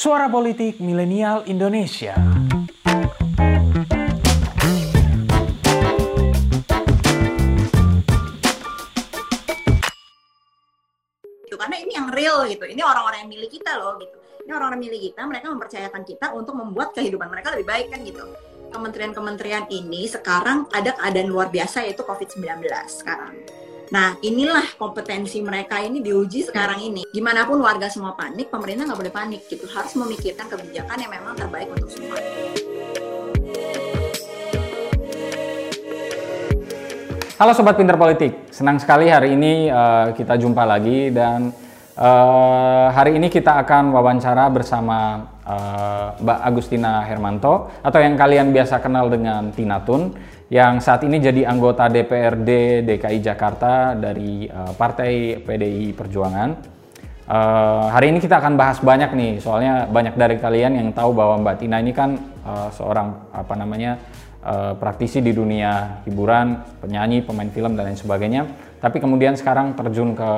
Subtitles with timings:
[0.00, 2.16] Suara Politik Milenial Indonesia.
[11.44, 12.64] gitu karena ini yang real gitu.
[12.64, 14.16] Ini orang-orang yang milik kita loh gitu.
[14.48, 18.24] Ini orang-orang milik kita mereka mempercayakan kita untuk membuat kehidupan mereka lebih baik kan gitu.
[18.72, 23.36] Kementerian-kementerian ini sekarang ada keadaan luar biasa yaitu COVID-19 sekarang
[23.90, 27.02] Nah, inilah kompetensi mereka ini diuji sekarang ini.
[27.10, 29.66] Gimana pun warga semua panik, pemerintah nggak boleh panik gitu.
[29.66, 32.14] Harus memikirkan kebijakan yang memang terbaik untuk semua.
[37.34, 41.50] Halo Sobat Pinter Politik, senang sekali hari ini uh, kita jumpa lagi dan
[41.98, 48.78] uh, hari ini kita akan wawancara bersama uh, Mbak Agustina Hermanto atau yang kalian biasa
[48.78, 50.14] kenal dengan Tina Tun
[50.50, 56.50] yang saat ini jadi anggota DPRD DKI Jakarta dari uh, Partai PDI Perjuangan.
[57.30, 61.38] Uh, hari ini kita akan bahas banyak nih, soalnya banyak dari kalian yang tahu bahwa
[61.46, 64.02] Mbak Tina ini kan uh, seorang apa namanya
[64.42, 68.50] uh, praktisi di dunia hiburan, penyanyi, pemain film dan lain sebagainya.
[68.82, 70.30] Tapi kemudian sekarang terjun ke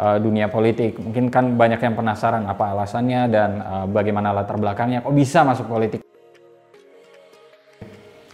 [0.00, 0.96] uh, dunia politik.
[0.96, 5.68] Mungkin kan banyak yang penasaran apa alasannya dan uh, bagaimana latar belakangnya, kok bisa masuk
[5.68, 6.07] politik.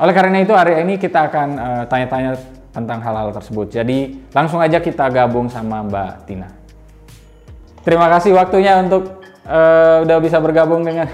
[0.05, 1.49] Oleh karena itu hari ini kita akan
[1.89, 2.41] tanya-tanya uh,
[2.77, 3.73] tentang hal-hal tersebut.
[3.73, 6.53] Jadi langsung aja kita gabung sama Mbak Tina.
[7.81, 11.09] Terima kasih waktunya untuk uh, udah bisa bergabung dengan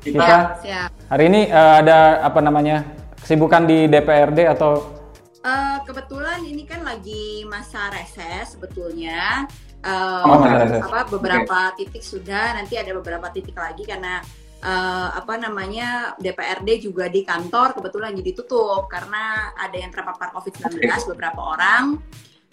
[0.00, 0.56] kita.
[0.56, 0.88] Siap.
[1.12, 5.04] Hari ini uh, ada apa namanya kesibukan di DPRD atau?
[5.44, 9.44] Uh, kebetulan ini kan lagi masa reses sebetulnya.
[9.84, 10.40] Uh, oh,
[10.80, 11.84] apa beberapa okay.
[11.84, 14.24] titik sudah, nanti ada beberapa titik lagi karena
[14.64, 20.80] uh, apa namanya DPRD juga di kantor kebetulan jadi tutup karena ada yang terpapar COVID-19
[20.80, 21.04] okay.
[21.12, 22.00] beberapa orang.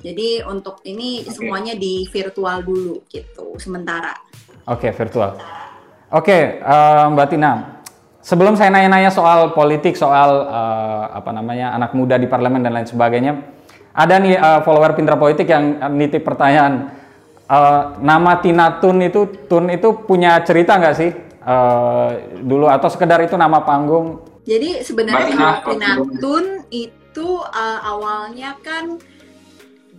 [0.01, 1.31] Jadi untuk ini okay.
[1.31, 4.17] semuanya di virtual dulu gitu sementara.
[4.65, 5.37] Oke, okay, virtual.
[6.11, 7.51] Oke, okay, uh, Mbak Tina.
[8.21, 12.85] Sebelum saya nanya-nanya soal politik, soal uh, apa namanya anak muda di parlemen dan lain
[12.85, 13.33] sebagainya,
[13.97, 16.93] ada nih uh, follower pinter politik yang nitip pertanyaan.
[17.49, 21.30] Uh, nama Tina Tun itu Tun itu punya cerita nggak sih?
[21.45, 22.09] Uh,
[22.41, 24.21] dulu atau sekedar itu nama panggung?
[24.41, 28.97] Jadi sebenarnya Pinatun itu uh, awalnya kan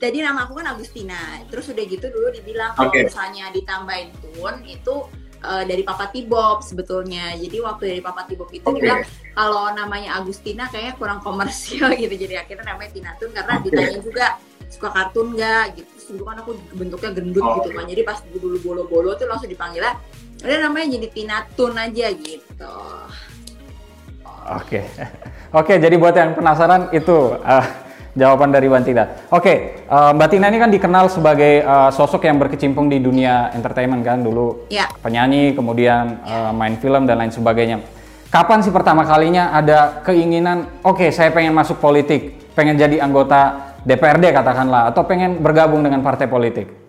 [0.03, 1.47] jadi nama aku kan Agustina.
[1.47, 3.07] Terus udah gitu dulu dibilang kalau okay.
[3.07, 5.07] misalnya ditambahin Tun itu
[5.47, 7.39] uh, dari Papa Tibob sebetulnya.
[7.39, 8.83] Jadi waktu dari Papa Tibob itu okay.
[8.83, 9.07] dibilang
[9.39, 12.15] kalau namanya Agustina kayaknya kurang komersial gitu.
[12.19, 13.65] Jadi akhirnya namanya Tinatun karena okay.
[13.71, 14.27] ditanya juga
[14.67, 15.89] suka kartun nggak gitu.
[15.95, 17.85] Terus dulu kan aku bentuknya gendut oh, gitu kan.
[17.87, 19.95] Jadi pas dulu bolo-bolo tuh langsung dipanggilnya
[20.43, 22.77] udah namanya jadi Tinatun aja gitu.
[24.59, 24.81] Oke.
[25.59, 27.67] Oke jadi buat yang penasaran itu uh,
[28.13, 32.37] jawaban dari Mbak Tina oke uh, Mbak Tina ini kan dikenal sebagai uh, sosok yang
[32.37, 34.89] berkecimpung di dunia entertainment kan dulu ya.
[35.01, 37.81] penyanyi kemudian uh, main film dan lain sebagainya.
[38.33, 43.77] Kapan sih pertama kalinya ada keinginan oke okay, saya pengen masuk politik pengen jadi anggota
[43.85, 46.82] DPRD katakanlah atau pengen bergabung dengan partai politik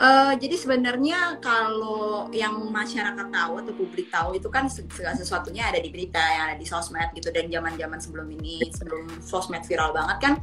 [0.00, 5.76] Uh, jadi sebenarnya kalau yang masyarakat tahu atau publik tahu itu kan segala sesuatunya ada
[5.76, 10.16] di berita yang ada di sosmed gitu dan zaman-zaman sebelum ini sebelum sosmed viral banget
[10.24, 10.34] kan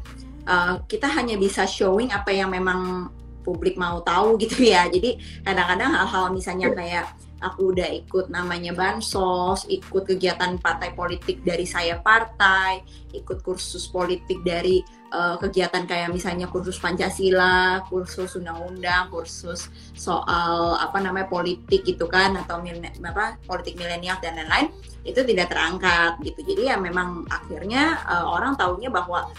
[0.46, 3.10] uh, kita hanya bisa showing apa yang memang
[3.48, 4.86] publik mau tahu gitu ya.
[4.92, 7.06] Jadi kadang-kadang hal-hal misalnya kayak
[7.42, 12.82] aku udah ikut namanya bansos, ikut kegiatan partai politik dari saya partai,
[13.14, 14.82] ikut kursus politik dari
[15.14, 22.36] uh, kegiatan kayak misalnya kursus Pancasila, kursus undang-undang, kursus soal apa namanya politik gitu kan
[22.38, 22.62] atau
[23.06, 24.74] apa politik milenial dan lain-lain
[25.06, 26.40] itu tidak terangkat gitu.
[26.54, 29.30] Jadi ya memang akhirnya uh, orang tahunya bahwa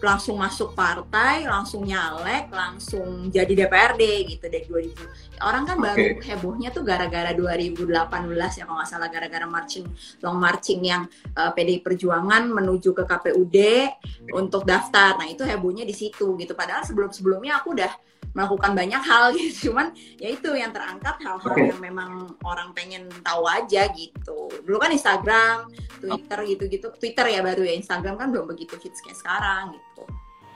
[0.00, 4.02] langsung masuk partai, langsung nyalek, langsung jadi DPRD
[4.36, 5.40] gitu dari 2000.
[5.44, 5.86] Orang kan okay.
[5.86, 9.86] baru hebohnya tuh gara-gara 2018 ya kalau nggak salah gara-gara marching
[10.20, 14.32] long marching yang uh, eh, PDI Perjuangan menuju ke KPUD okay.
[14.36, 15.16] untuk daftar.
[15.16, 16.52] Nah, itu hebohnya di situ gitu.
[16.52, 17.92] Padahal sebelum-sebelumnya aku udah
[18.34, 21.70] melakukan banyak hal gitu cuman ya itu yang terangkat hal-hal okay.
[21.70, 25.66] yang memang orang pengen tahu aja gitu dulu kan Instagram
[25.98, 29.89] Twitter gitu-gitu Twitter ya baru ya Instagram kan belum begitu hits kayak sekarang gitu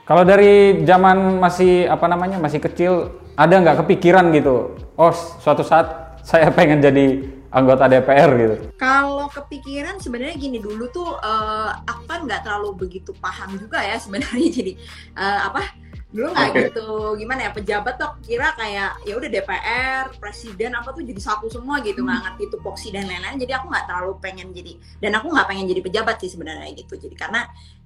[0.05, 6.21] kalau dari zaman masih apa namanya masih kecil ada nggak kepikiran gitu oh suatu saat
[6.25, 7.21] saya pengen jadi
[7.55, 8.55] anggota DPR gitu?
[8.75, 13.95] Kalau kepikiran sebenarnya gini dulu tuh uh, aku kan nggak terlalu begitu paham juga ya
[13.95, 14.73] sebenarnya jadi
[15.15, 15.61] uh, apa
[16.15, 16.63] dulu nggak okay.
[16.71, 16.87] gitu
[17.19, 21.83] gimana ya pejabat tuh kira kayak ya udah DPR presiden apa tuh jadi satu semua
[21.83, 22.25] gitu nggak hmm.
[22.31, 24.73] ngerti itu poksi dan lain-lain jadi aku nggak terlalu pengen jadi
[25.03, 27.41] dan aku nggak pengen jadi pejabat sih sebenarnya gitu jadi karena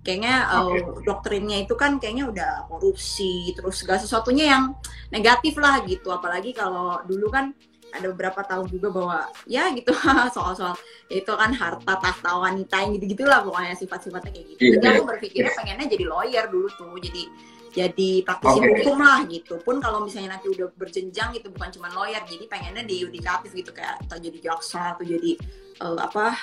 [0.05, 0.79] kayaknya okay.
[0.85, 4.63] uh, doktrinnya itu kan kayaknya udah korupsi terus segala sesuatunya yang
[5.09, 7.57] negatif lah gitu apalagi kalau dulu kan
[7.89, 9.89] ada beberapa tahun juga bahwa ya gitu
[10.37, 10.77] soal-soal
[11.09, 14.61] itu kan harta tahta wanita yang gitu gitulah pokoknya sifat-sifatnya kayak gitu.
[14.77, 17.25] Jadi aku berpikirnya pengennya jadi lawyer dulu tuh, jadi
[17.69, 18.69] jadi praktisi okay.
[18.81, 19.62] hukum lah gitu.
[19.62, 23.71] Pun kalau misalnya nanti udah berjenjang gitu bukan cuma lawyer, jadi pengennya di yudikatif gitu
[23.71, 25.38] kayak atau jadi jaksa atau jadi
[25.81, 26.33] uh, apa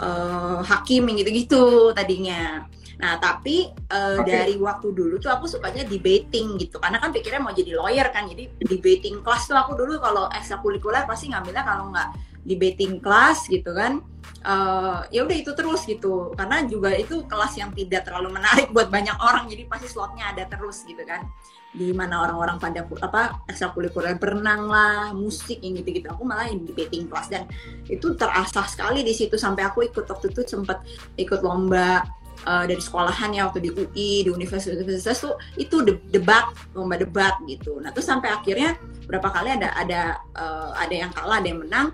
[0.00, 2.64] uh, hakim gitu-gitu tadinya.
[2.94, 4.30] Nah, tapi uh, okay.
[4.30, 6.78] dari waktu dulu tuh aku sukanya debating gitu.
[6.78, 8.30] Karena kan pikirnya mau jadi lawyer kan.
[8.30, 12.14] Jadi debating kelas tuh aku dulu kalau ekstrakurikuler pasti ngambilnya kalau nggak
[12.46, 13.98] debating kelas gitu kan.
[14.44, 16.36] Uh, ya udah itu terus gitu.
[16.36, 20.44] Karena juga itu kelas yang tidak terlalu menarik buat banyak orang jadi pasti slotnya ada
[20.44, 21.24] terus gitu kan.
[21.72, 26.12] Di mana orang-orang pada apa ekstrakurikuler berenang lah musik yang gitu-gitu.
[26.12, 27.48] Aku malah yang debating kelas dan
[27.88, 29.40] itu terasah sekali di situ.
[29.40, 30.84] Sampai aku ikut waktu itu sempat
[31.16, 32.04] ikut lomba
[32.44, 37.80] uh, dari sekolahan ya waktu di UI di universitas-universitas tuh itu debat lomba debat gitu.
[37.80, 40.00] Nah terus sampai akhirnya berapa kali ada ada
[40.36, 41.86] uh, ada yang kalah ada yang menang.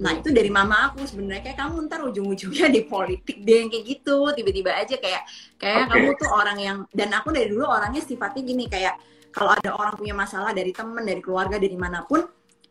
[0.00, 1.52] Nah itu dari mama aku sebenarnya.
[1.52, 4.30] Kayak kamu ntar ujung-ujungnya di politik deh yang kayak gitu.
[4.32, 5.22] Tiba-tiba aja kayak
[5.60, 5.90] kayak okay.
[5.90, 8.96] kamu tuh orang yang dan aku dari dulu orangnya sifatnya gini kayak
[9.28, 12.24] kalau ada orang punya masalah dari temen dari keluarga dari mana pun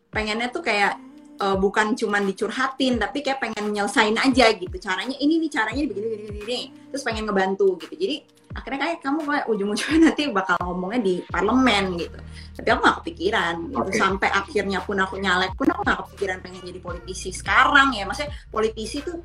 [0.09, 0.97] pengennya tuh kayak
[1.39, 4.75] uh, bukan cuman dicurhatin tapi kayak pengen nyelesain aja gitu.
[4.81, 6.59] Caranya ini nih caranya begini begini begini
[6.91, 7.95] terus pengen ngebantu gitu.
[7.97, 8.15] Jadi
[8.57, 12.17] akhirnya kayak kamu kayak ujung-ujungnya nanti bakal ngomongnya di parlemen gitu.
[12.57, 13.85] Tapi aku gak kepikiran gitu.
[13.85, 13.99] Okay.
[14.01, 18.03] sampai akhirnya pun aku nyalek pun aku gak kepikiran pengen jadi politisi sekarang ya.
[18.09, 19.21] Maksudnya politisi tuh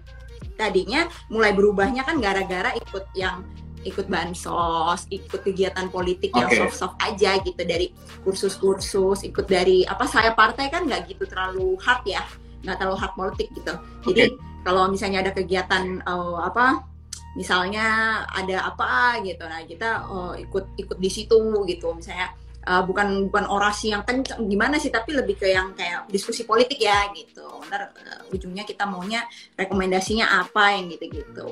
[0.53, 3.41] tadinya mulai berubahnya kan gara-gara ikut yang
[3.82, 6.40] ikut bansos, ikut kegiatan politik okay.
[6.40, 7.90] yang soft-soft aja gitu dari
[8.23, 12.23] kursus-kursus, ikut dari apa saya partai kan nggak gitu terlalu hard ya,
[12.62, 13.75] nggak terlalu hard politik gitu.
[14.06, 14.62] Jadi okay.
[14.62, 16.87] kalau misalnya ada kegiatan uh, apa,
[17.34, 17.87] misalnya
[18.31, 22.35] ada apa gitu, nah kita uh, ikut ikut di situ gitu, misalnya
[22.67, 26.78] uh, bukan bukan orasi yang kencang gimana sih tapi lebih ke yang kayak diskusi politik
[26.78, 29.26] ya gitu ntar uh, ujungnya kita maunya
[29.58, 31.50] rekomendasinya apa yang gitu gitu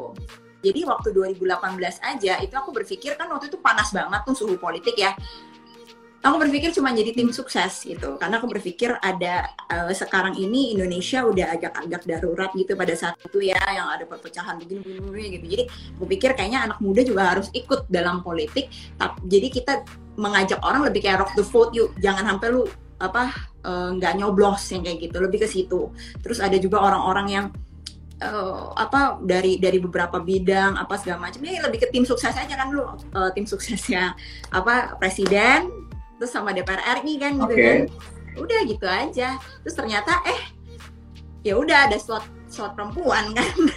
[0.61, 4.97] jadi waktu 2018 aja itu aku berpikir kan waktu itu panas banget tuh suhu politik
[4.97, 5.17] ya.
[6.21, 11.25] Aku berpikir cuma jadi tim sukses gitu, karena aku berpikir ada uh, sekarang ini Indonesia
[11.25, 15.47] udah agak-agak darurat gitu pada saat itu ya, yang ada perpecahan begini-begini gitu.
[15.49, 15.65] Jadi
[15.97, 18.69] aku pikir kayaknya anak muda juga harus ikut dalam politik.
[19.01, 19.81] Jadi kita
[20.21, 22.69] mengajak orang lebih kayak rock the vote yuk, jangan sampai lu
[23.01, 23.33] apa
[23.65, 25.89] eh, nggak uh, nyoblos yang kayak gitu, lebih ke situ.
[26.21, 27.47] Terus ada juga orang-orang yang
[28.23, 31.41] uh, apa dari dari beberapa bidang apa segala macam.
[31.43, 32.85] Ini lebih ke tim sukses aja kan lu.
[33.13, 34.15] Uh, tim suksesnya
[34.53, 35.69] apa presiden
[36.21, 37.65] terus sama DPR RI kan gitu okay.
[37.65, 37.79] kan.
[38.37, 39.29] Udah gitu aja.
[39.65, 40.41] Terus ternyata eh
[41.41, 43.55] ya udah ada slot slot perempuan kan.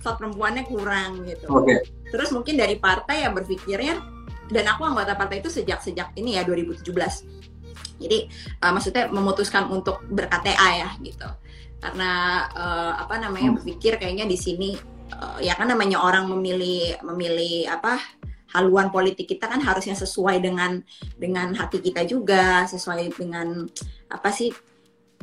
[0.00, 1.44] Slot perempuannya kurang gitu.
[1.60, 1.84] Okay.
[2.08, 4.00] terus mungkin dari partai yang berpikirnya
[4.50, 6.82] dan aku anggota partai itu sejak sejak ini ya 2017
[8.00, 8.18] jadi
[8.64, 11.28] uh, maksudnya memutuskan untuk ber-KTA ya gitu
[11.80, 13.56] karena uh, apa namanya hmm.
[13.60, 14.70] berpikir kayaknya di sini
[15.16, 17.98] uh, ya kan namanya orang memilih memilih apa
[18.52, 20.82] haluan politik kita kan harusnya sesuai dengan
[21.16, 23.64] dengan hati kita juga sesuai dengan
[24.10, 24.50] apa sih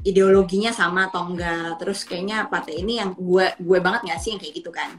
[0.08, 4.40] ideologinya sama atau enggak terus kayaknya partai ini yang gue gue banget nggak sih yang
[4.42, 4.90] kayak gitu kan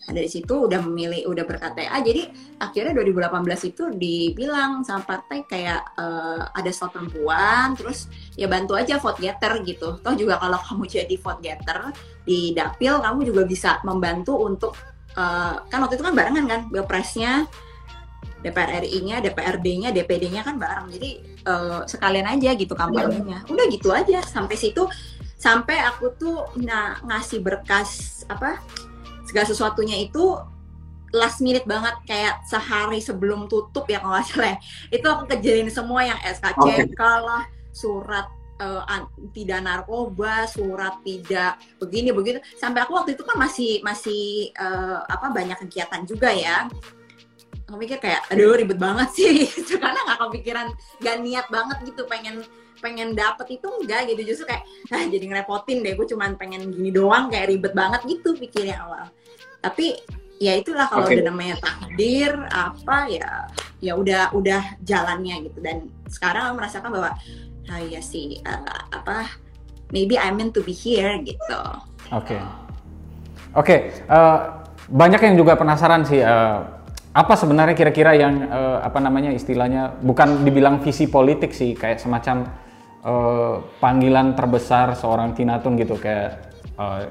[0.00, 2.24] Nah, dari situ udah memilih, udah berkata ah jadi
[2.56, 8.96] akhirnya 2018 itu dibilang sama partai kayak uh, ada slot perempuan, terus ya bantu aja
[8.96, 10.00] vote getter gitu.
[10.00, 11.92] Toh juga kalau kamu jadi vote getter
[12.24, 14.72] di dapil, kamu juga bisa membantu untuk
[15.20, 17.44] uh, kan waktu itu kan barengan kan, pilpresnya,
[18.40, 20.88] DPR RI-nya, DPRD-nya, DPD-nya kan bareng.
[20.96, 23.44] Jadi uh, sekalian aja gitu kampanyenya.
[23.52, 24.88] Udah gitu aja sampai situ
[25.40, 26.36] sampai aku tuh
[27.04, 28.60] ngasih berkas apa
[29.30, 30.34] segala sesuatunya itu
[31.14, 34.58] last minute banget kayak sehari sebelum tutup ya kalau nggak salah ya.
[34.90, 37.18] itu aku kejalin semua yang SKCK okay.
[37.22, 38.26] lah surat
[38.62, 45.02] uh, tidak narkoba surat tidak begini begitu sampai aku waktu itu kan masih masih uh,
[45.06, 46.70] apa banyak kegiatan juga ya
[47.70, 49.46] aku mikir kayak aduh ribet banget sih
[49.78, 50.66] karena nggak kepikiran
[50.98, 52.42] gak niat banget gitu pengen
[52.82, 56.90] pengen dapet itu enggak gitu justru kayak ah jadi ngerepotin deh gue cuman pengen gini
[56.90, 59.06] doang kayak ribet banget gitu pikirnya awal
[59.62, 60.02] tapi
[60.42, 61.22] ya itulah kalau okay.
[61.22, 63.30] udah namanya takdir apa ya
[63.78, 67.14] ya udah udah jalannya gitu dan sekarang merasakan bahwa
[67.70, 69.30] ah ya sih uh, apa
[69.94, 71.60] maybe I meant to be here gitu.
[72.10, 72.34] Oke.
[72.34, 72.40] Okay.
[73.50, 73.80] Oke, okay.
[74.06, 74.38] uh, eh,
[74.94, 76.79] banyak yang juga penasaran sih uh,
[77.20, 82.48] apa sebenarnya kira-kira yang uh, apa namanya istilahnya bukan dibilang visi politik sih kayak semacam
[83.04, 86.48] uh, panggilan terbesar seorang Tinatun gitu kayak
[86.80, 87.04] uh,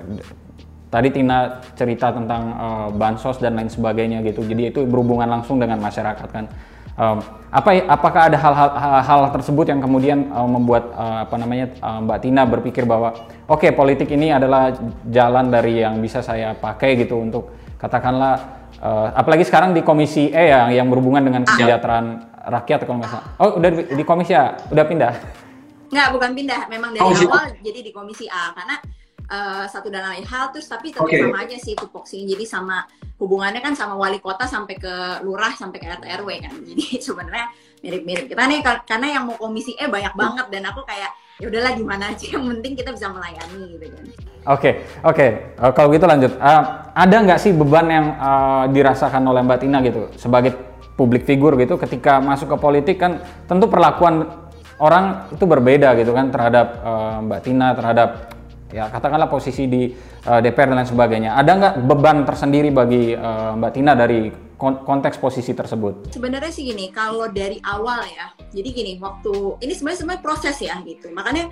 [0.89, 4.42] tadi Tina cerita tentang uh, bansos dan lain sebagainya gitu.
[4.42, 6.50] Jadi itu berhubungan langsung dengan masyarakat kan.
[7.00, 12.04] Um, apa apakah ada hal-hal hal tersebut yang kemudian uh, membuat uh, apa namanya uh,
[12.04, 13.16] Mbak Tina berpikir bahwa
[13.48, 14.75] oke okay, politik ini adalah
[15.08, 20.44] jalan dari yang bisa saya pakai gitu untuk katakanlah uh, apalagi sekarang di komisi E
[20.50, 22.08] ya yang berhubungan dengan kesejahteraan
[22.50, 23.28] rakyat kalau nggak salah.
[23.40, 25.14] Oh udah di, di komisi A, udah pindah?
[25.90, 26.62] Nggak, bukan pindah.
[26.72, 28.76] Memang dari komisi awal jadi di komisi A karena
[29.30, 31.22] uh, satu dan lain hal terus tapi tetap okay.
[31.22, 32.78] sama aja sih tupoksinya jadi sama
[33.22, 34.94] hubungannya kan sama wali kota sampai ke
[35.24, 37.46] lurah sampai ke RT RW kan jadi sebenarnya
[37.80, 41.72] mirip-mirip kita nih karena yang mau komisi E banyak banget dan aku kayak ya udahlah
[41.72, 44.74] gimana aja yang penting kita bisa melayani gitu kan oke okay,
[45.08, 45.29] oke okay.
[45.55, 49.79] uh, kalau gitu lanjut uh, ada nggak sih beban yang uh, dirasakan oleh Mbak Tina
[49.79, 50.51] gitu sebagai
[51.00, 54.27] publik figur gitu ketika masuk ke politik kan tentu perlakuan
[54.84, 58.38] orang itu berbeda gitu kan terhadap uh, Mbak Tina terhadap
[58.70, 59.90] ya katakanlah posisi di
[60.30, 61.32] uh, DPR dan lain sebagainya.
[61.38, 66.12] Ada nggak beban tersendiri bagi uh, Mbak Tina dari konteks posisi tersebut?
[66.12, 70.76] Sebenarnya sih gini, kalau dari awal ya, jadi gini, waktu ini sebenarnya sebenarnya proses ya
[70.84, 71.08] gitu.
[71.16, 71.48] Makanya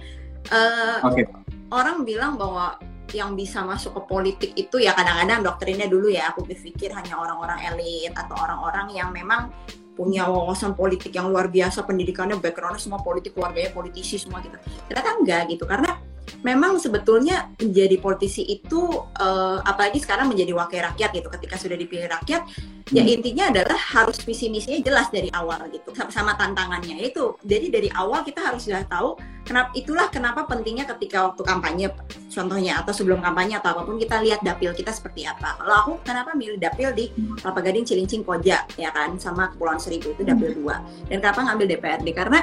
[0.52, 1.24] uh, okay.
[1.72, 2.76] orang bilang bahwa
[3.16, 7.64] yang bisa masuk ke politik itu ya kadang-kadang doktrinnya dulu ya aku berpikir hanya orang-orang
[7.72, 9.48] elit atau orang-orang yang memang
[9.96, 14.60] punya wawasan politik yang luar biasa pendidikannya backgroundnya semua politik keluarganya politisi semua gitu
[14.92, 15.96] ternyata enggak gitu karena
[16.44, 22.08] memang sebetulnya menjadi politisi itu uh, apalagi sekarang menjadi wakil rakyat gitu ketika sudah dipilih
[22.08, 22.46] rakyat
[22.92, 23.10] ya hmm.
[23.10, 27.68] ya intinya adalah harus visi misinya jelas dari awal gitu sama, sama tantangannya itu jadi
[27.68, 31.88] dari awal kita harus sudah tahu kenapa itulah kenapa pentingnya ketika waktu kampanye
[32.32, 35.92] contohnya atau sebelum kampanye atau apa pun kita lihat dapil kita seperti apa kalau aku
[36.04, 40.52] kenapa milih dapil di Kelapa Gading Cilincing Koja ya kan sama Kepulauan Seribu itu dapil
[40.54, 40.58] hmm.
[40.64, 40.76] dua
[41.12, 42.40] dan kenapa ngambil DPRD karena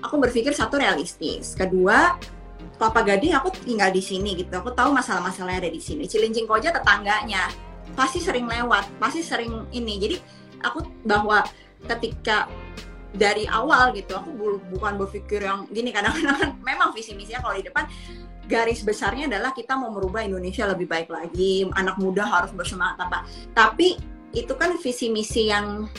[0.00, 2.16] aku berpikir satu realistis kedua
[2.80, 4.56] Kelapa Gading aku tinggal di sini gitu.
[4.56, 6.08] Aku tahu masalah-masalahnya ada di sini.
[6.08, 7.52] Cilincing Koja tetangganya
[7.92, 10.00] pasti sering lewat, pasti sering ini.
[10.00, 10.16] Jadi
[10.64, 11.44] aku bahwa
[11.84, 12.48] ketika
[13.12, 17.84] dari awal gitu aku bukan berpikir yang gini kadang-kadang memang visi misinya kalau di depan
[18.46, 23.26] garis besarnya adalah kita mau merubah Indonesia lebih baik lagi anak muda harus bersemangat apa
[23.50, 23.98] tapi
[24.30, 25.90] itu kan visi misi yang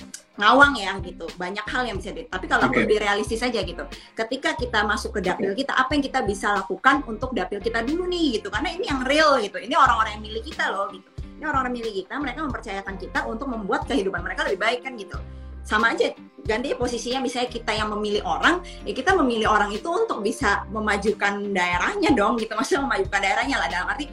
[0.41, 1.29] ngawang ya gitu.
[1.37, 2.83] Banyak hal yang bisa di tapi kalau okay.
[2.83, 3.85] lebih realistis saja gitu.
[4.17, 8.09] Ketika kita masuk ke dapil kita apa yang kita bisa lakukan untuk dapil kita dulu
[8.09, 8.49] nih gitu.
[8.49, 9.61] Karena ini yang real gitu.
[9.61, 11.09] Ini orang-orang yang milik kita loh gitu.
[11.37, 15.17] Ini orang-orang milik kita mereka mempercayakan kita untuk membuat kehidupan mereka lebih baik kan gitu.
[15.61, 16.09] Sama aja
[16.41, 21.53] ganti posisinya misalnya kita yang memilih orang ya kita memilih orang itu untuk bisa memajukan
[21.53, 22.57] daerahnya dong gitu.
[22.57, 24.05] Maksudnya memajukan daerahnya lah dalam arti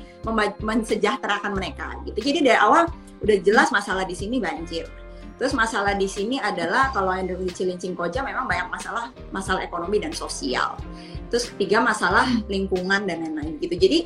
[0.61, 2.21] mensejahterakan mereka gitu.
[2.21, 2.85] Jadi dari awal
[3.25, 4.87] udah jelas masalah di sini banjir
[5.39, 10.03] Terus masalah di sini adalah kalau yang dari Cilincing Koja memang banyak masalah masalah ekonomi
[10.03, 10.75] dan sosial.
[11.31, 13.79] Terus ketiga masalah lingkungan dan lain-lain gitu.
[13.79, 13.99] Jadi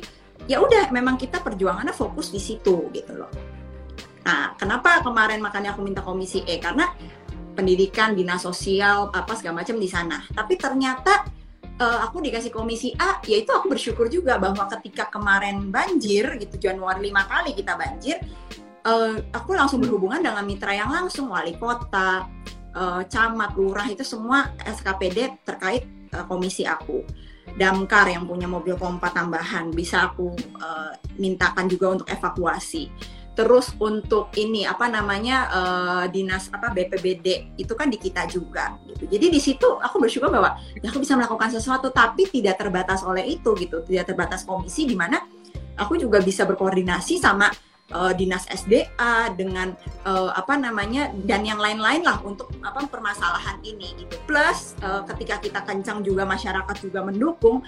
[0.45, 3.31] ya udah memang kita perjuangannya fokus di situ gitu loh.
[4.23, 6.95] Nah, kenapa kemarin makanya aku minta komisi E karena
[7.53, 10.23] pendidikan, dinas sosial, apa segala macam di sana.
[10.31, 11.27] Tapi ternyata
[11.77, 17.11] uh, aku dikasih komisi A, yaitu aku bersyukur juga bahwa ketika kemarin banjir gitu Januari
[17.11, 18.21] lima kali kita banjir,
[18.83, 22.27] uh, aku langsung berhubungan dengan mitra yang langsung wali kota,
[22.75, 27.03] uh, camat, lurah itu semua SKPD terkait uh, komisi aku.
[27.53, 32.89] Damkar yang punya mobil pompa tambahan bisa aku uh, mintakan juga untuk evakuasi.
[33.33, 39.09] Terus untuk ini apa namanya uh, dinas apa BPBD itu kan di kita juga gitu.
[39.09, 43.25] Jadi di situ aku bersyukur bahwa ya aku bisa melakukan sesuatu tapi tidak terbatas oleh
[43.25, 45.17] itu gitu, tidak terbatas komisi di mana
[45.77, 47.49] aku juga bisa berkoordinasi sama
[47.93, 53.93] uh, dinas SDA dengan uh, apa namanya dan yang lain-lain lah untuk apa permasalahan ini
[54.03, 54.17] gitu.
[54.25, 57.61] Plus uh, ketika kita kencang juga masyarakat juga mendukung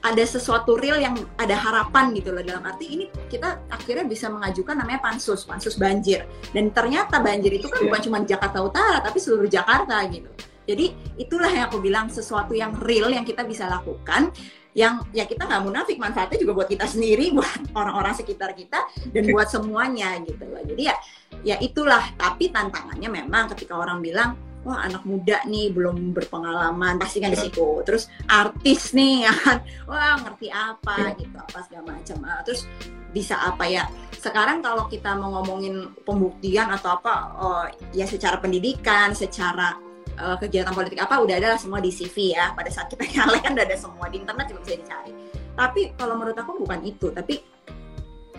[0.00, 4.80] ada sesuatu real yang ada harapan gitu loh dalam arti ini kita akhirnya bisa mengajukan
[4.80, 6.24] namanya pansus pansus banjir
[6.56, 7.86] dan ternyata banjir itu kan yeah.
[7.88, 10.28] bukan cuma Jakarta Utara tapi seluruh Jakarta gitu.
[10.68, 14.30] Jadi itulah yang aku bilang sesuatu yang real yang kita bisa lakukan
[14.70, 19.22] yang ya kita nggak munafik manfaatnya juga buat kita sendiri buat orang-orang sekitar kita dan
[19.30, 20.62] buat semuanya gitu loh.
[20.62, 20.94] Jadi ya
[21.42, 22.02] ya itulah.
[22.14, 27.00] Tapi tantangannya memang ketika orang bilang wah anak muda nih belum berpengalaman.
[27.02, 27.82] Pasti kan di situ.
[27.82, 29.58] Terus artis nih ya kan?
[29.90, 31.18] Wah ngerti apa?
[31.18, 32.16] Gitu apa segala macam.
[32.22, 32.70] Ah, terus
[33.10, 33.90] bisa apa ya?
[34.14, 39.89] Sekarang kalau kita mau ngomongin pembuktian atau apa oh, ya secara pendidikan secara
[40.20, 42.52] uh, kegiatan politik apa udah ada semua di CV ya.
[42.52, 45.12] Pada saat kita nyalek kan udah ada semua di internet juga bisa dicari.
[45.56, 47.08] Tapi kalau menurut aku bukan itu.
[47.10, 47.40] Tapi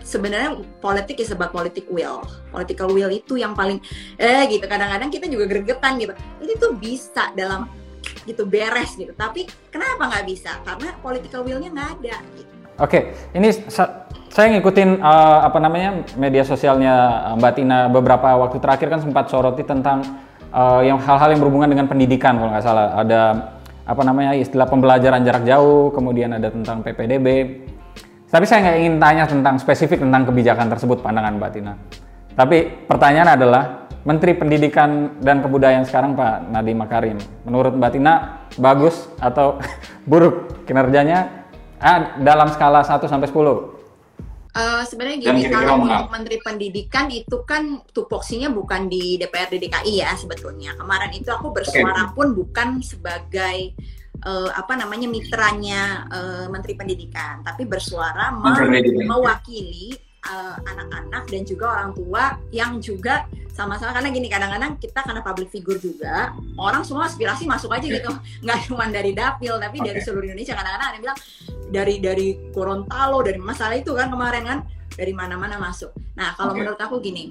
[0.02, 2.22] sebenarnya politik is about politic will.
[2.54, 3.82] Political will itu yang paling
[4.16, 4.64] eh gitu.
[4.64, 6.14] Kadang-kadang kita juga gregetan gitu.
[6.40, 7.66] Ini tuh bisa dalam
[8.24, 9.12] gitu beres gitu.
[9.14, 10.62] Tapi kenapa nggak bisa?
[10.62, 12.50] Karena political willnya nggak ada gitu.
[12.80, 13.02] oke okay.
[13.36, 19.04] ini sa saya ngikutin uh, apa namanya media sosialnya Mbak Tina beberapa waktu terakhir kan
[19.04, 20.00] sempat soroti tentang
[20.52, 22.94] uh, yang hal-hal yang berhubungan dengan pendidikan kalau nggak salah.
[23.00, 23.20] Ada
[23.82, 27.26] apa namanya istilah pembelajaran jarak jauh, kemudian ada tentang PPDB.
[28.32, 31.74] Tapi saya nggak ingin tanya tentang spesifik tentang kebijakan tersebut pandangan Mbak Tina.
[32.32, 38.14] Tapi pertanyaan adalah Menteri Pendidikan dan Kebudayaan sekarang Pak Nadiem Makarim, menurut Mbak Tina
[38.56, 39.60] bagus atau
[40.10, 43.71] buruk kinerjanya ah, dalam skala 1 sampai 10?
[44.52, 50.12] Uh, sebenarnya gini kalau untuk Menteri Pendidikan itu kan tupoksinya bukan di DPRD DKI ya
[50.12, 50.76] sebetulnya.
[50.76, 52.12] Kemarin itu aku bersuara okay.
[52.12, 53.72] pun bukan sebagai
[54.28, 58.28] uh, apa namanya mitranya uh, Menteri Pendidikan, tapi bersuara
[59.08, 59.96] mewakili
[60.62, 65.52] anak-anak uh, dan juga orang tua yang juga sama-sama karena gini kadang-kadang kita karena public
[65.52, 68.10] figure juga orang semua aspirasi masuk aja gitu
[68.44, 69.86] nggak cuma dari dapil tapi okay.
[69.92, 71.18] dari seluruh Indonesia kadang-kadang ada yang bilang
[71.68, 74.58] dari dari Gorontalo dari masalah itu kan kemarin kan
[74.96, 76.64] dari mana-mana masuk nah kalau okay.
[76.64, 77.28] menurut aku gini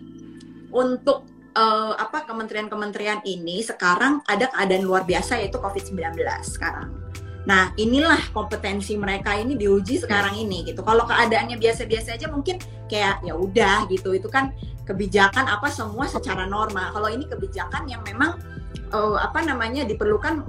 [0.70, 1.26] untuk
[1.58, 7.11] uh, apa kementerian-kementerian ini sekarang ada keadaan luar biasa yaitu COVID-19 sekarang
[7.50, 10.86] Nah, inilah kompetensi mereka ini diuji sekarang ini gitu.
[10.86, 14.14] Kalau keadaannya biasa-biasa aja mungkin kayak ya udah gitu.
[14.14, 14.54] Itu kan
[14.86, 16.94] kebijakan apa semua secara normal.
[16.94, 18.38] Kalau ini kebijakan yang memang
[18.94, 20.46] uh, apa namanya diperlukan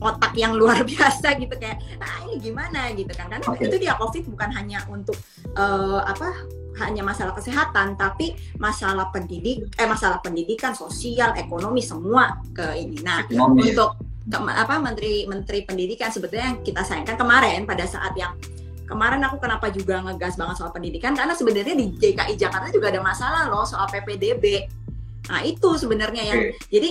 [0.00, 3.64] otak yang luar biasa gitu kayak ah ini gimana gitu kan karena okay.
[3.64, 5.16] itu dia covid bukan hanya untuk
[5.56, 6.36] uh, apa
[6.76, 13.24] hanya masalah kesehatan tapi masalah pendidik eh masalah pendidikan sosial ekonomi semua ke ini nah
[13.24, 13.72] ekonomi.
[13.72, 18.34] untuk ke, apa menteri menteri pendidikan sebetulnya yang kita sayangkan kemarin pada saat yang
[18.86, 23.02] kemarin aku kenapa juga ngegas banget soal pendidikan karena sebenarnya di DKI Jakarta juga ada
[23.02, 24.66] masalah loh soal PPDB
[25.26, 26.70] nah itu sebenarnya yang okay.
[26.70, 26.88] jadi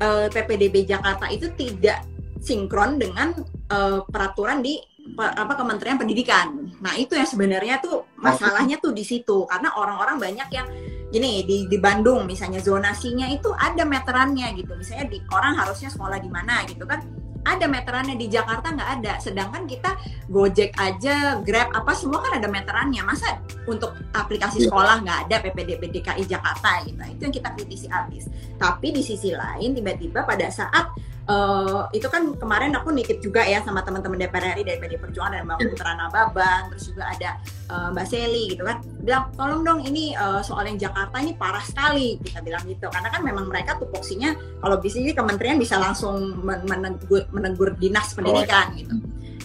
[0.00, 2.04] uh, eh, PPDB Jakarta itu tidak
[2.40, 3.36] sinkron dengan
[3.68, 4.80] uh, peraturan di
[5.18, 6.70] apa Kementerian Pendidikan.
[6.80, 10.66] Nah itu yang sebenarnya tuh masalahnya tuh di situ karena orang-orang banyak yang
[11.10, 14.72] gini di di Bandung misalnya zonasinya itu ada meterannya gitu.
[14.78, 17.02] Misalnya di orang harusnya sekolah di mana gitu kan.
[17.40, 19.16] Ada meterannya di Jakarta nggak ada.
[19.16, 19.96] Sedangkan kita
[20.28, 23.00] Gojek aja Grab apa semua kan ada meterannya.
[23.00, 24.64] Masa untuk aplikasi iya.
[24.68, 27.00] sekolah nggak ada PPDB DKI Jakarta gitu.
[27.00, 28.28] Itu yang kita kritisi habis.
[28.60, 30.92] Tapi di sisi lain tiba-tiba pada saat
[31.26, 35.32] uh, itu kan kemarin aku nitip juga ya sama teman-teman DPR RI dari PD Perjuangan
[35.36, 35.68] dan Mbak iya.
[35.74, 37.30] Putra Nababan, terus juga ada
[37.68, 41.64] uh, Mbak Seli gitu kan, bilang tolong dong ini uh, soal yang Jakarta ini parah
[41.64, 46.40] sekali kita bilang gitu, karena kan memang mereka tupoksinya kalau di sini kementerian bisa langsung
[46.44, 48.94] menegur, menegur dinas pendidikan gitu.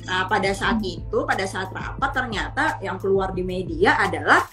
[0.06, 4.46] Nah pada saat itu, pada saat rapat ternyata yang keluar di media adalah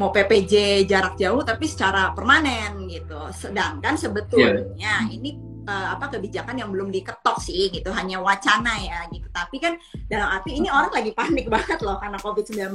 [0.00, 3.28] mau PPJ jarak jauh tapi secara permanen gitu.
[3.36, 5.12] Sedangkan sebetulnya yeah.
[5.12, 7.94] ini uh, apa kebijakan yang belum diketok sih gitu.
[7.94, 9.30] Hanya wacana ya gitu.
[9.30, 9.78] Tapi kan
[10.10, 12.74] dalam arti ini orang lagi panik banget loh karena covid-19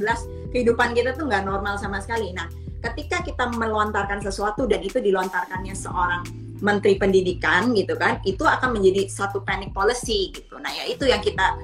[0.55, 2.31] kehidupan kita tuh nggak normal sama sekali.
[2.31, 2.47] Nah
[2.79, 6.23] ketika kita melontarkan sesuatu dan itu dilontarkannya seorang
[6.63, 10.55] menteri pendidikan gitu kan itu akan menjadi satu panic policy gitu.
[10.63, 11.59] Nah ya itu yang kita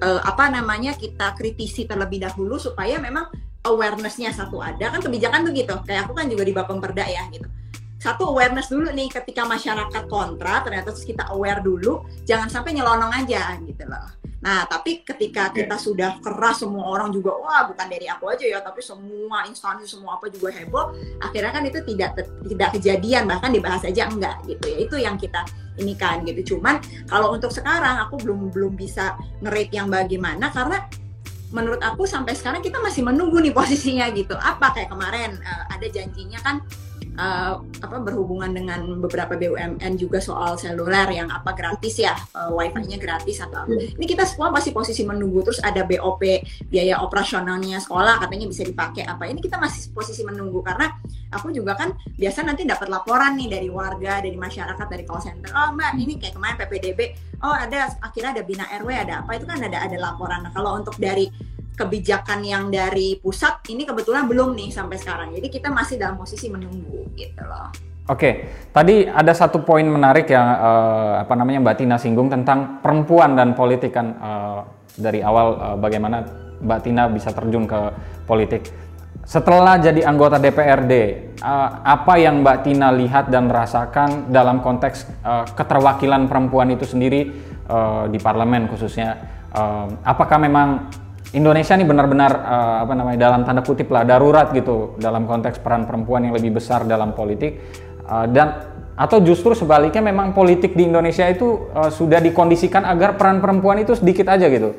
[0.00, 3.28] uh, apa namanya kita kritisi terlebih dahulu supaya memang
[3.68, 4.88] awarenessnya satu ada.
[4.96, 5.74] Kan kebijakan tuh gitu.
[5.84, 7.59] Kayak aku kan juga di Bapemperda ya gitu
[8.00, 13.12] satu awareness dulu nih ketika masyarakat kontra ternyata terus kita aware dulu jangan sampai nyelonong
[13.12, 14.08] aja gitu loh.
[14.40, 18.64] Nah tapi ketika kita sudah keras semua orang juga wah bukan dari aku aja ya
[18.64, 22.16] tapi semua instansi semua apa juga heboh akhirnya kan itu tidak
[22.48, 24.76] tidak kejadian bahkan dibahas aja enggak gitu ya.
[24.80, 25.44] Itu yang kita
[25.76, 26.56] ini kan gitu.
[26.56, 30.88] Cuman kalau untuk sekarang aku belum belum bisa ngerate yang bagaimana karena
[31.52, 34.40] menurut aku sampai sekarang kita masih menunggu nih posisinya gitu.
[34.40, 34.72] Apa?
[34.72, 36.64] Kayak kemarin uh, ada janjinya kan
[37.16, 43.00] uh, apa berhubungan dengan beberapa BUMN juga soal seluler yang apa gratis ya uh, wifi-nya
[43.00, 43.72] gratis atau apa.
[43.72, 46.22] Ini kita semua masih posisi menunggu terus ada BOP
[46.68, 49.26] biaya operasionalnya sekolah katanya bisa dipakai apa.
[49.26, 50.92] Ini kita masih posisi menunggu karena
[51.32, 55.50] aku juga kan biasa nanti dapat laporan nih dari warga, dari masyarakat, dari call center.
[55.54, 57.00] Oh mbak ini kayak kemarin PPDB.
[57.40, 60.44] Oh ada akhirnya ada bina RW ada apa itu kan ada ada laporan.
[60.44, 61.30] Nah, kalau untuk dari
[61.80, 65.32] kebijakan yang dari pusat ini kebetulan belum nih sampai sekarang.
[65.32, 67.72] Jadi kita masih dalam posisi menunggu gitu loh.
[68.10, 73.38] Oke, tadi ada satu poin menarik yang uh, apa namanya Mbak Tina singgung tentang perempuan
[73.38, 74.60] dan politik kan uh,
[74.98, 76.26] dari awal uh, bagaimana
[76.58, 77.80] Mbak Tina bisa terjun ke
[78.26, 78.66] politik.
[79.22, 80.92] Setelah jadi anggota DPRD,
[81.38, 87.30] uh, apa yang Mbak Tina lihat dan rasakan dalam konteks uh, keterwakilan perempuan itu sendiri
[87.70, 89.38] uh, di parlemen khususnya?
[89.54, 90.90] Uh, apakah memang
[91.30, 95.86] Indonesia ini benar-benar uh, apa namanya dalam tanda kutip lah darurat gitu dalam konteks peran
[95.86, 97.62] perempuan yang lebih besar dalam politik
[98.10, 98.66] uh, dan
[98.98, 103.94] atau justru sebaliknya memang politik di Indonesia itu uh, sudah dikondisikan agar peran perempuan itu
[103.94, 104.74] sedikit aja gitu.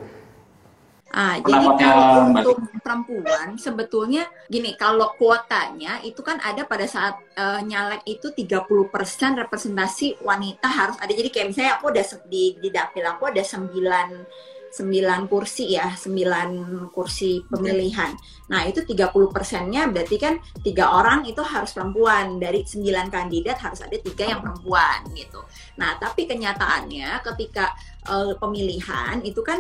[1.11, 7.59] Ah, jadi kalau untuk perempuan sebetulnya gini, kalau kuotanya itu kan ada pada saat uh,
[7.59, 8.71] nyalek itu 30%
[9.43, 11.11] representasi wanita harus ada.
[11.11, 13.67] Jadi kayak misalnya aku udah di di dapil aku ada 9
[14.71, 18.15] 9 kursi ya, 9 kursi pemilihan.
[18.47, 22.39] Nah, itu 30 persennya berarti kan tiga orang itu harus perempuan.
[22.39, 25.43] Dari 9 kandidat harus ada tiga yang perempuan gitu.
[25.75, 27.75] Nah, tapi kenyataannya ketika
[28.07, 29.59] uh, pemilihan itu kan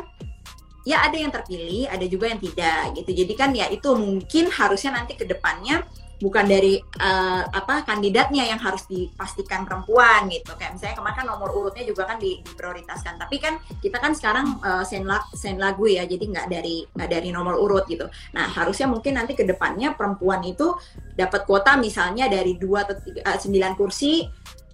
[0.87, 3.11] ya ada yang terpilih, ada juga yang tidak gitu.
[3.11, 5.85] Jadi kan ya itu mungkin harusnya nanti ke depannya
[6.21, 10.53] bukan dari uh, apa kandidatnya yang harus dipastikan perempuan gitu.
[10.53, 13.17] Kayak misalnya kemarin kan nomor urutnya juga kan di, diprioritaskan.
[13.17, 17.09] Tapi kan kita kan sekarang uh, sen, lag, sen lagu ya, jadi nggak dari nggak
[17.09, 18.05] dari nomor urut gitu.
[18.37, 20.77] Nah harusnya mungkin nanti ke depannya perempuan itu
[21.17, 24.23] dapat kuota misalnya dari dua atau uh, sembilan kursi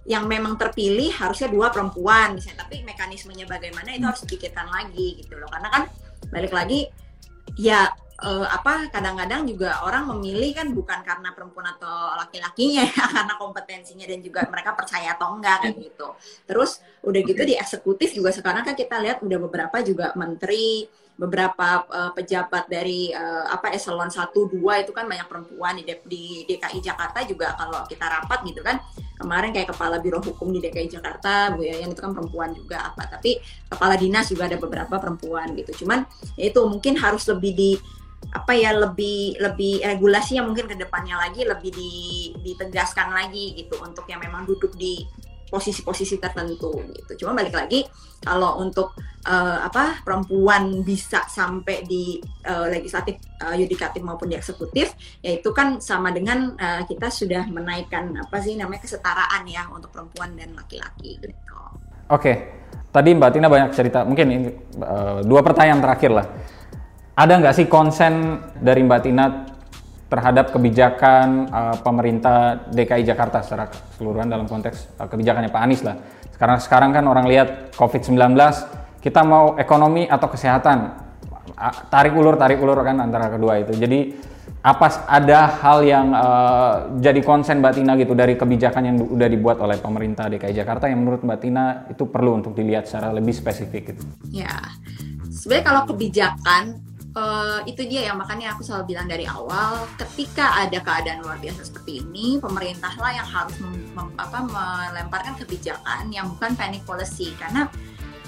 [0.08, 5.36] yang memang terpilih harusnya dua perempuan misalnya tapi mekanismenya bagaimana itu harus dipikirkan lagi gitu
[5.36, 5.82] loh karena kan
[6.32, 6.88] balik lagi
[7.60, 13.34] ya uh, apa kadang-kadang juga orang memilih kan bukan karena perempuan atau laki-lakinya ya karena
[13.38, 16.08] kompetensinya dan juga mereka percaya atau enggak kayak gitu.
[16.46, 21.82] Terus udah gitu di eksekutif juga sekarang kan kita lihat udah beberapa juga menteri beberapa
[21.90, 24.54] uh, pejabat dari uh, apa eselon 1 2
[24.86, 28.78] itu kan banyak perempuan di, di DKI Jakarta juga kalau kita rapat gitu kan.
[29.18, 33.18] Kemarin kayak kepala biro hukum di DKI Jakarta Bu Yayan itu kan perempuan juga apa
[33.18, 35.82] tapi kepala dinas juga ada beberapa perempuan gitu.
[35.82, 36.06] Cuman
[36.38, 37.70] ya itu mungkin harus lebih di
[38.28, 41.92] apa ya lebih lebih regulasinya mungkin ke depannya lagi lebih di,
[42.44, 45.00] ditegaskan lagi gitu untuk yang memang duduk di
[45.48, 47.24] posisi-posisi tertentu gitu.
[47.24, 47.88] Cuma balik lagi
[48.20, 48.92] kalau untuk
[49.24, 54.92] uh, apa perempuan bisa sampai di uh, legislatif, uh, yudikatif maupun di eksekutif,
[55.24, 60.36] yaitu kan sama dengan uh, kita sudah menaikkan apa sih namanya kesetaraan ya untuk perempuan
[60.36, 61.56] dan laki-laki gitu.
[62.12, 62.32] Oke,
[62.92, 64.04] tadi Mbak Tina banyak cerita.
[64.04, 64.48] Mungkin ini
[64.84, 66.26] uh, dua pertanyaan terakhir lah.
[67.18, 69.26] Ada nggak sih konsen dari Mbak Tina
[70.06, 75.98] terhadap kebijakan uh, pemerintah DKI Jakarta secara keseluruhan dalam konteks uh, kebijakannya Pak Anies lah.
[76.30, 78.14] Sekarang sekarang kan orang lihat COVID-19,
[79.02, 81.10] kita mau ekonomi atau kesehatan.
[81.90, 83.74] Tarik ulur tarik ulur kan antara kedua itu.
[83.74, 84.14] Jadi
[84.62, 89.58] apa ada hal yang uh, jadi konsen Mbak Tina gitu dari kebijakan yang udah dibuat
[89.58, 93.90] oleh pemerintah DKI Jakarta yang menurut Mbak Tina itu perlu untuk dilihat secara lebih spesifik
[93.90, 94.02] gitu.
[94.30, 94.54] Ya.
[95.34, 100.82] Sebenarnya kalau kebijakan uh, itu dia yang makanya aku selalu bilang dari awal ketika ada
[100.82, 106.52] keadaan luar biasa seperti ini pemerintahlah yang harus mem, mem, apa, melemparkan kebijakan yang bukan
[106.58, 107.32] panic policy.
[107.38, 107.70] Karena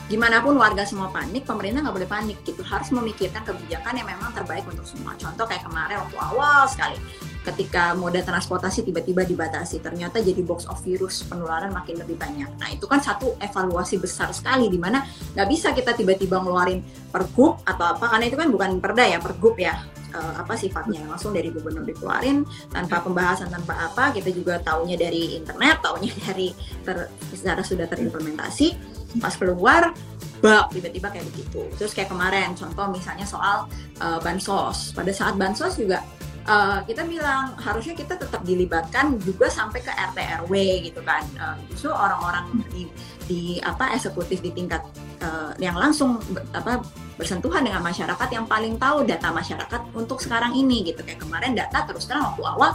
[0.08, 2.62] gimana pun warga semua panik pemerintah nggak boleh panik gitu.
[2.64, 5.12] Harus memikirkan kebijakan yang memang terbaik untuk semua.
[5.18, 6.96] Contoh kayak kemarin waktu awal sekali
[7.40, 12.48] ketika moda transportasi tiba-tiba dibatasi ternyata jadi box of virus penularan makin lebih banyak.
[12.60, 15.00] Nah itu kan satu evaluasi besar sekali di mana
[15.32, 19.56] nggak bisa kita tiba-tiba ngeluarin pergub atau apa karena itu kan bukan perda ya pergub
[19.56, 19.80] ya.
[20.10, 21.06] Uh, apa sifatnya?
[21.06, 22.42] Langsung dari gubernur dikeluarin
[22.74, 24.10] tanpa pembahasan tanpa apa.
[24.10, 26.50] Kita juga taunya dari internet taunya dari
[26.82, 28.74] ter, secara sudah terimplementasi.
[29.22, 29.94] Pas keluar
[30.42, 31.62] bak tiba-tiba kayak begitu.
[31.78, 33.70] Terus kayak kemarin contoh misalnya soal
[34.02, 34.90] uh, bansos.
[34.98, 36.02] Pada saat bansos juga
[36.46, 40.52] uh, kita bilang harusnya kita tetap dilibatkan juga sampai ke RT RW
[40.86, 41.24] gitu kan.
[41.36, 42.88] Uh, justru orang-orang di
[43.26, 44.82] di apa eksekutif di tingkat
[45.22, 46.18] uh, yang langsung
[46.54, 46.80] apa
[47.20, 51.04] bersentuhan dengan masyarakat yang paling tahu data masyarakat untuk sekarang ini gitu.
[51.04, 52.72] Kayak kemarin data terus terang waktu awal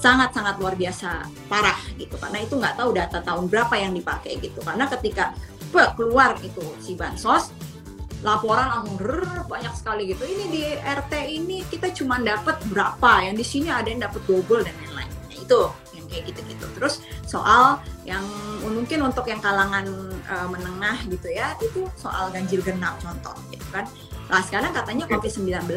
[0.00, 2.16] sangat-sangat luar biasa parah gitu.
[2.16, 4.64] Karena itu nggak tahu data tahun berapa yang dipakai gitu.
[4.64, 5.36] Karena ketika
[5.70, 7.54] keluar itu si bansos
[8.20, 9.00] laporan langsung
[9.48, 10.22] banyak sekali gitu.
[10.24, 13.24] Ini di RT ini kita cuma dapat berapa?
[13.24, 15.10] Yang di sini ada yang dapat double dan lain-lain.
[15.10, 15.60] Nah, itu
[15.96, 16.66] yang kayak gitu-gitu.
[16.76, 18.24] Terus soal yang
[18.60, 19.88] mungkin untuk yang kalangan
[20.28, 23.88] uh, menengah gitu ya itu soal ganjil genap contoh gitu kan.
[24.28, 25.74] Nah sekarang katanya COVID-19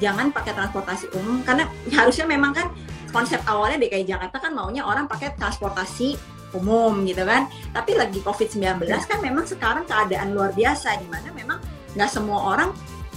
[0.00, 2.68] jangan pakai transportasi umum karena harusnya memang kan
[3.12, 6.16] konsep awalnya DKI Jakarta kan maunya orang pakai transportasi
[6.56, 7.48] umum gitu kan.
[7.72, 9.00] Tapi lagi COVID-19 ya.
[9.04, 11.58] kan memang sekarang keadaan luar biasa di mana memang
[11.92, 12.70] nggak semua orang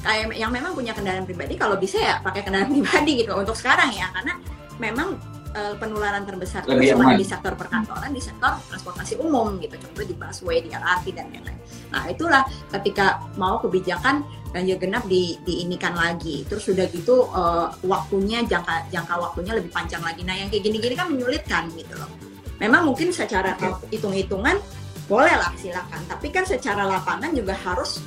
[0.06, 3.90] kayak yang memang punya kendaraan pribadi kalau bisa ya pakai kendaraan pribadi gitu untuk sekarang
[3.90, 4.38] ya karena
[4.78, 5.18] memang
[5.56, 10.16] uh, penularan terbesar itu cuma di sektor perkantoran, di sektor transportasi umum gitu, contoh di
[10.16, 11.60] busway, di LRT dan lain-lain.
[11.96, 12.44] Nah itulah
[12.76, 19.16] ketika mau kebijakan ganjil genap di diinikan lagi, terus sudah gitu uh, waktunya jangka jangka
[19.16, 20.28] waktunya lebih panjang lagi.
[20.28, 22.25] Nah yang kayak gini-gini kan menyulitkan gitu loh
[22.60, 23.56] memang mungkin secara
[23.92, 24.60] hitung-hitungan
[25.06, 28.02] boleh lah silakan tapi kan secara lapangan juga harus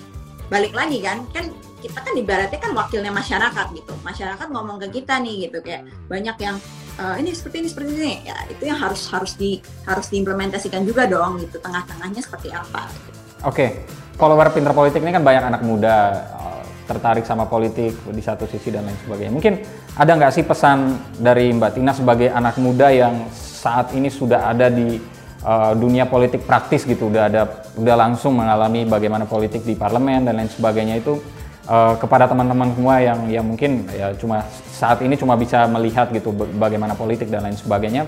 [0.48, 1.46] balik lagi kan kan
[1.78, 6.34] kita kan ibaratnya kan wakilnya masyarakat gitu masyarakat ngomong ke kita nih gitu kayak banyak
[6.42, 6.56] yang
[6.98, 11.06] uh, ini seperti ini seperti ini ya itu yang harus harus di harus diimplementasikan juga
[11.06, 13.08] dong gitu tengah-tengahnya seperti apa gitu.
[13.46, 13.70] oke okay.
[14.18, 15.96] follower pinter politik ini kan banyak anak muda
[16.34, 19.32] uh, tertarik sama politik di satu sisi dan lain sebagainya.
[19.36, 19.54] Mungkin
[19.92, 24.70] ada nggak sih pesan dari Mbak Tina sebagai anak muda yang saat ini sudah ada
[24.70, 25.02] di
[25.42, 27.42] uh, dunia politik praktis gitu, udah ada
[27.74, 31.18] udah langsung mengalami bagaimana politik di parlemen dan lain sebagainya itu
[31.66, 36.30] uh, kepada teman-teman semua yang yang mungkin ya cuma saat ini cuma bisa melihat gitu
[36.54, 38.06] bagaimana politik dan lain sebagainya.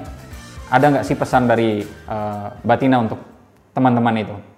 [0.71, 3.19] Ada nggak sih pesan dari uh, Mbak Tina untuk
[3.75, 4.50] teman-teman itu?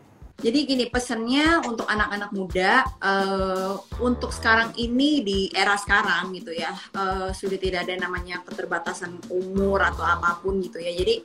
[0.42, 6.74] Jadi gini pesannya untuk anak-anak muda uh, untuk sekarang ini di era sekarang gitu ya
[6.98, 10.90] uh, sudah tidak ada namanya keterbatasan umur atau apa pun gitu ya.
[10.90, 11.22] Jadi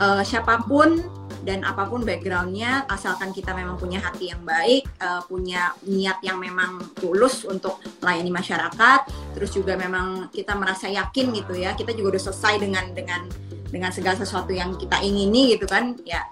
[0.00, 0.96] uh, siapa pun
[1.44, 6.40] dan apa pun backgroundnya asalkan kita memang punya hati yang baik, uh, punya niat yang
[6.40, 9.00] memang tulus untuk melayani masyarakat,
[9.36, 13.28] terus juga memang kita merasa yakin gitu ya kita juga udah selesai dengan dengan
[13.68, 16.24] dengan segala sesuatu yang kita ingini gitu kan ya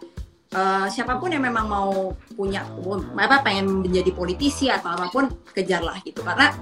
[0.52, 2.64] uh, siapa pun yang memang mau punya
[3.16, 6.20] apa pengen menjadi politisi atau apa pun kejarlah gitu.
[6.22, 6.52] Karena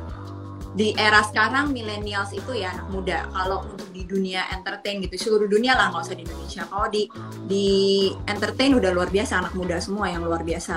[0.71, 3.27] di era sekarang millennials itu ya anak muda.
[3.35, 6.63] Kalau untuk di dunia entertain gitu seluruh dunia lah nggak usah di Indonesia.
[6.71, 7.03] Kalau di
[7.51, 7.69] di
[8.31, 10.77] entertain udah luar biasa anak muda semua yang luar biasa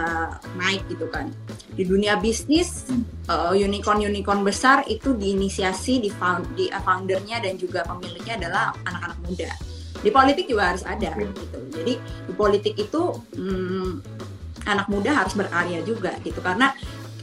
[0.57, 1.29] naik gitu kan.
[1.73, 2.89] Di dunia bisnis
[3.29, 8.73] uh, eh, unicorn unicorn besar itu diinisiasi di found, di foundernya dan juga pemiliknya adalah
[8.89, 9.72] anak-anak muda
[10.03, 13.01] di politik juga harus ada gitu jadi di politik itu
[13.39, 14.03] hmm,
[14.67, 16.75] anak muda harus berkarya juga gitu karena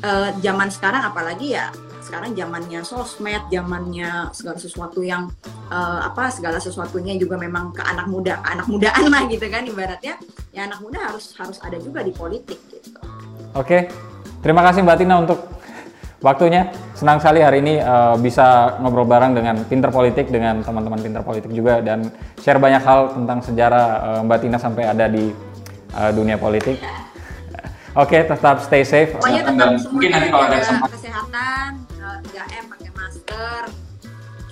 [0.03, 1.69] uh, zaman sekarang apalagi ya
[2.01, 5.31] sekarang zamannya sosmed, zamannya segala sesuatu yang
[5.71, 10.19] uh, apa segala sesuatunya juga memang ke anak muda, anak mudaan lah gitu kan ibaratnya.
[10.51, 12.99] Ya anak muda harus harus ada juga di politik gitu.
[13.55, 13.87] Oke.
[14.43, 15.39] Terima kasih Mbak Tina untuk
[16.19, 16.90] waktunya.
[17.01, 21.49] Senang sekali hari ini uh, bisa ngobrol bareng dengan Pinter Politik dengan teman-teman Pinter Politik
[21.49, 25.33] juga dan share banyak hal tentang sejarah uh, Mbak Tina sampai ada di
[25.97, 26.77] uh, dunia politik.
[27.97, 29.17] Oke, okay, tetap stay safe.
[29.17, 31.69] Pokoknya tetap mungkin nanti kalau ada kesempatan kesehatan,
[32.37, 33.63] 3M pakai masker,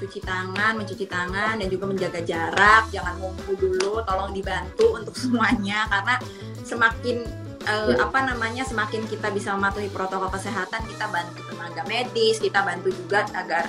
[0.00, 5.84] cuci tangan, mencuci tangan dan juga menjaga jarak, jangan ngumpul dulu, tolong dibantu untuk semuanya
[5.92, 6.16] karena
[6.64, 7.28] semakin
[7.66, 12.92] uh, apa namanya semakin kita bisa mematuhi protokol kesehatan kita bantu tenaga medis kita bantu
[12.94, 13.66] juga agar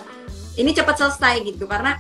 [0.60, 1.96] ini cepat selesai gitu karena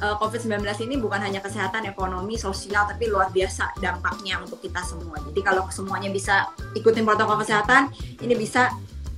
[0.00, 4.78] uh, eh, COVID-19 ini bukan hanya kesehatan, ekonomi, sosial, tapi luar biasa dampaknya untuk kita
[4.84, 5.18] semua.
[5.26, 8.70] Jadi kalau semuanya bisa ikutin protokol kesehatan, ini bisa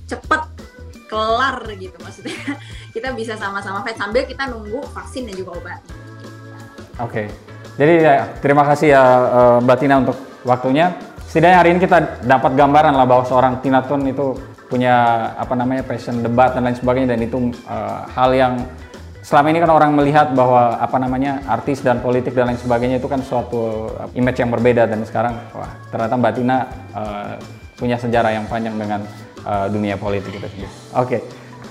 [0.09, 0.49] cepat
[1.09, 2.37] kelar gitu maksudnya.
[2.93, 5.81] Kita bisa sama-sama fight sambil kita nunggu vaksin dan juga obat.
[6.97, 7.25] Oke.
[7.25, 7.27] Okay.
[7.77, 10.89] Jadi ya, terima kasih ya uh, Mbak Tina untuk waktunya
[11.29, 14.33] setidaknya hari ini kita dapat gambaran lah bahwa seorang Tina Tun itu
[14.65, 18.53] punya apa namanya passion debat dan lain sebagainya dan itu uh, hal yang
[19.21, 23.05] selama ini kan orang melihat bahwa apa namanya artis dan politik dan lain sebagainya itu
[23.05, 26.57] kan suatu image yang berbeda dan sekarang wah ternyata Mbak Tina
[26.97, 27.37] uh,
[27.77, 29.05] punya sejarah yang panjang dengan
[29.45, 30.73] uh, dunia politik itu sendiri.
[30.97, 31.05] Oke.
[31.05, 31.21] Okay.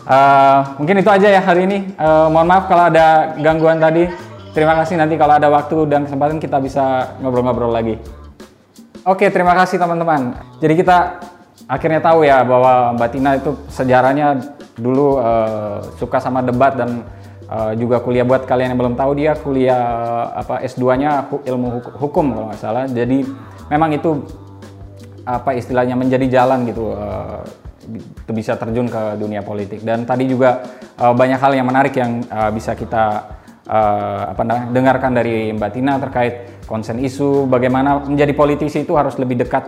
[0.09, 1.79] Uh, mungkin itu aja ya hari ini.
[2.01, 4.09] Uh, mohon maaf kalau ada gangguan tadi.
[4.57, 8.01] Terima kasih nanti kalau ada waktu dan kesempatan kita bisa ngobrol-ngobrol lagi.
[9.07, 10.35] Oke, terima kasih teman-teman.
[10.59, 11.23] Jadi kita
[11.71, 14.41] akhirnya tahu ya bahwa Mbak Tina itu sejarahnya
[14.79, 17.07] dulu uh, suka sama debat dan
[17.51, 19.83] uh, juga kuliah buat kalian yang belum tahu dia kuliah
[20.35, 22.85] apa S2-nya ilmu hukum kalau nggak salah.
[22.91, 23.23] Jadi
[23.71, 24.23] memang itu
[25.29, 27.45] apa istilahnya menjadi jalan gitu uh,
[28.33, 30.65] bisa terjun ke dunia politik dan tadi juga
[31.01, 33.37] uh, banyak hal yang menarik yang uh, bisa kita
[33.69, 39.17] uh, apa namanya dengarkan dari Mbak Tina terkait konsen isu, bagaimana menjadi politisi itu harus
[39.21, 39.65] lebih dekat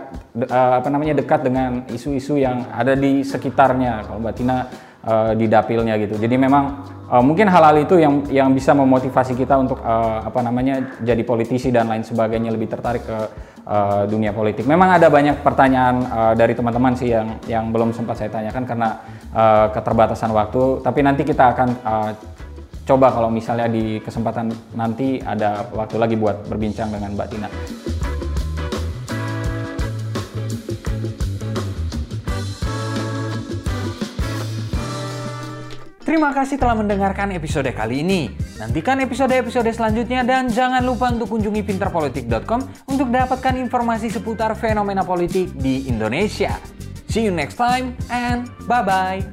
[0.49, 4.05] uh, apa namanya dekat dengan isu-isu yang ada di sekitarnya.
[4.09, 4.57] Kalau Mbak Tina
[5.05, 6.17] uh, di dapilnya gitu.
[6.17, 11.01] Jadi memang uh, mungkin hal-hal itu yang yang bisa memotivasi kita untuk uh, apa namanya
[11.01, 13.17] jadi politisi dan lain sebagainya lebih tertarik ke
[13.65, 14.65] uh, dunia politik.
[14.69, 18.89] Memang ada banyak pertanyaan uh, dari teman-teman sih yang yang belum sempat saya tanyakan karena
[19.33, 20.85] uh, keterbatasan waktu.
[20.85, 22.11] Tapi nanti kita akan uh,
[22.85, 27.49] coba kalau misalnya di kesempatan nanti ada waktu lagi buat berbincang dengan Mbak Tina.
[36.11, 38.35] Terima kasih telah mendengarkan episode kali ini.
[38.59, 45.55] Nantikan episode-episode selanjutnya dan jangan lupa untuk kunjungi pinterpolitik.com untuk dapatkan informasi seputar fenomena politik
[45.55, 46.59] di Indonesia.
[47.07, 49.23] See you next time and bye-bye.